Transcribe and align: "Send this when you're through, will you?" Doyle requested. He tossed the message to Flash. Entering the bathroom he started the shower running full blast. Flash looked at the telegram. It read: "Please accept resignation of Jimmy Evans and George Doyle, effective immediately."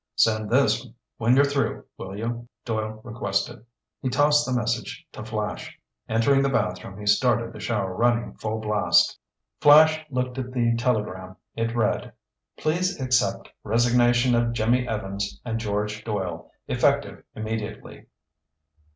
"Send 0.15 0.49
this 0.49 0.87
when 1.17 1.35
you're 1.35 1.45
through, 1.45 1.85
will 1.95 2.17
you?" 2.17 2.47
Doyle 2.65 3.01
requested. 3.03 3.63
He 4.01 4.09
tossed 4.09 4.47
the 4.47 4.51
message 4.51 5.05
to 5.11 5.23
Flash. 5.23 5.77
Entering 6.09 6.41
the 6.41 6.49
bathroom 6.49 6.99
he 6.99 7.05
started 7.05 7.53
the 7.53 7.59
shower 7.59 7.93
running 7.93 8.33
full 8.33 8.59
blast. 8.59 9.19
Flash 9.59 10.03
looked 10.09 10.39
at 10.39 10.53
the 10.53 10.75
telegram. 10.75 11.35
It 11.55 11.75
read: 11.75 12.13
"Please 12.57 12.99
accept 12.99 13.49
resignation 13.63 14.33
of 14.33 14.53
Jimmy 14.53 14.87
Evans 14.87 15.39
and 15.45 15.59
George 15.59 16.03
Doyle, 16.03 16.49
effective 16.67 17.23
immediately." 17.35 18.07